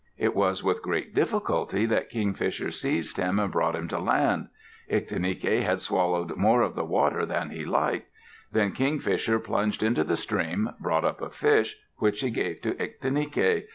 [0.17, 4.47] It was with great difficulty that Kingfisher seized him and brought him to land.
[4.91, 8.09] Ictinike had swallowed more of the water than he liked.
[8.51, 13.69] Then Kingfisher plunged into the stream, brought up a fish, which he gave to Ictinike.